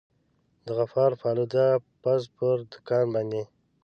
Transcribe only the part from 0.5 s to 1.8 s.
د غفار پالوده